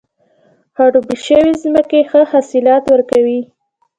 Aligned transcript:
خړوبې 0.75 1.15
شوې 1.25 1.51
ځمکه 1.63 1.97
ښه 2.09 2.21
حاصلات 2.31 2.83
ورکوي. 2.93 3.41